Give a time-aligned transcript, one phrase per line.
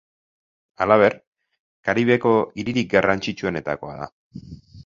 [0.85, 1.15] Halaber,
[1.89, 4.13] Karibeko hiririk garrantzitsuenetakoa da.